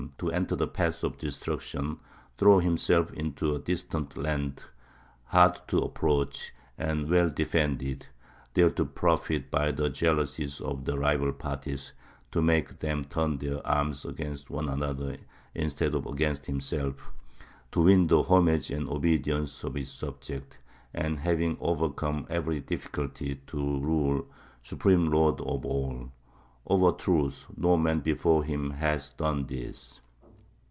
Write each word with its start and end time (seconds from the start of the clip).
To 0.17 0.31
enter 0.31 0.55
the 0.55 0.67
paths 0.67 1.01
of 1.03 1.17
destruction, 1.17 1.99
throw 2.37 2.59
himself 2.59 3.11
into 3.13 3.53
a 3.55 3.59
distant 3.59 4.15
land, 4.17 4.63
hard 5.25 5.59
to 5.67 5.79
approach, 5.81 6.53
and 6.77 7.09
well 7.09 7.29
defended; 7.29 8.05
there 8.53 8.69
to 8.71 8.85
profit 8.85 9.49
by 9.49 9.71
the 9.71 9.89
jealousies 9.89 10.59
of 10.61 10.85
the 10.85 10.97
rival 10.97 11.31
parties, 11.33 11.93
to 12.31 12.41
make 12.41 12.79
them 12.79 13.05
turn 13.05 13.37
their 13.37 13.65
arms 13.65 14.05
against 14.05 14.49
one 14.51 14.69
another 14.69 15.17
instead 15.55 15.95
of 15.95 16.05
against 16.05 16.45
himself; 16.45 17.11
to 17.71 17.81
win 17.81 18.05
the 18.07 18.23
homage 18.23 18.69
and 18.71 18.89
obedience 18.89 19.63
of 19.63 19.73
his 19.73 19.91
subjects; 19.91 20.57
and, 20.93 21.19
having 21.19 21.57
overcome 21.59 22.27
every 22.29 22.59
difficulty, 22.59 23.35
to 23.47 23.57
rule 23.57 24.27
supreme 24.63 25.07
lord 25.09 25.41
of 25.41 25.65
all! 25.65 26.11
Of 26.67 26.83
a 26.83 26.91
truth, 26.93 27.45
no 27.57 27.75
man 27.75 28.01
before 28.01 28.43
him 28.43 28.69
has 28.69 29.09
done 29.13 29.47
this!" 29.47 29.99